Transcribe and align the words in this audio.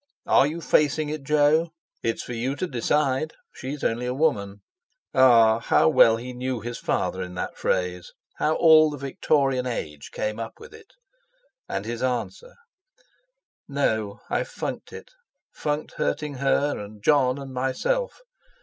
"Are 0.25 0.47
you 0.47 0.61
facing 0.61 1.09
it, 1.09 1.21
Jo? 1.21 1.69
It's 2.01 2.23
for 2.23 2.33
you 2.33 2.55
to 2.55 2.65
decide. 2.65 3.33
She's 3.53 3.83
only 3.83 4.07
a 4.07 4.15
woman!" 4.15 4.61
Ah! 5.13 5.59
how 5.59 5.89
well 5.89 6.17
he 6.17 6.33
knew 6.33 6.59
his 6.59 6.79
father 6.79 7.21
in 7.21 7.35
that 7.35 7.55
phrase; 7.55 8.11
how 8.37 8.55
all 8.55 8.89
the 8.89 8.97
Victorian 8.97 9.67
Age 9.67 10.09
came 10.11 10.39
up 10.39 10.53
with 10.59 10.73
it! 10.73 10.93
And 11.69 11.85
his 11.85 12.01
answer 12.01 12.55
"No, 13.67 14.21
I've 14.27 14.47
funked 14.49 14.91
it—funked 14.91 15.91
hurting 15.91 16.33
her 16.37 16.79
and 16.79 17.03
Jon 17.03 17.37
and 17.37 17.53
myself. 17.53 18.21